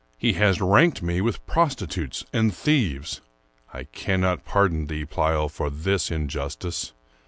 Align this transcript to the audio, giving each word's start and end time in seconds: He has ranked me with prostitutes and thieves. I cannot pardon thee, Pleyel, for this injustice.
He 0.17 0.33
has 0.33 0.59
ranked 0.59 1.03
me 1.03 1.21
with 1.21 1.45
prostitutes 1.45 2.25
and 2.33 2.51
thieves. 2.55 3.21
I 3.71 3.83
cannot 3.83 4.43
pardon 4.45 4.87
thee, 4.87 5.05
Pleyel, 5.05 5.47
for 5.47 5.69
this 5.69 6.09
injustice. 6.09 6.93